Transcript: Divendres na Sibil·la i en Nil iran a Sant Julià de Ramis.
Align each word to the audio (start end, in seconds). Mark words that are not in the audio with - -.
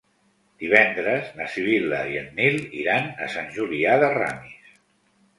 Divendres 0.61 1.25
na 1.41 1.45
Sibil·la 1.55 1.99
i 2.13 2.17
en 2.21 2.31
Nil 2.39 2.57
iran 2.85 3.11
a 3.25 3.27
Sant 3.35 3.51
Julià 3.59 3.99
de 4.05 4.09
Ramis. 4.15 4.73